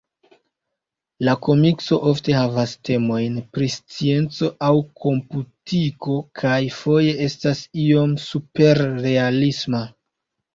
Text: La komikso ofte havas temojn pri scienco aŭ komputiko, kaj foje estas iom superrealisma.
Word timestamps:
La 1.25 1.33
komikso 1.47 1.97
ofte 2.11 2.33
havas 2.37 2.73
temojn 2.89 3.35
pri 3.57 3.67
scienco 3.73 4.49
aŭ 4.69 4.71
komputiko, 5.05 6.17
kaj 6.41 6.55
foje 6.79 7.13
estas 7.29 7.63
iom 7.85 8.17
superrealisma. 8.27 9.85